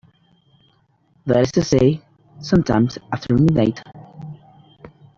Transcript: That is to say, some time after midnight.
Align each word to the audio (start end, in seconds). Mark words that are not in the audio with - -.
That 1.27 1.41
is 1.41 1.51
to 1.51 1.61
say, 1.63 2.01
some 2.39 2.63
time 2.63 2.89
after 3.13 3.35
midnight. 3.35 3.83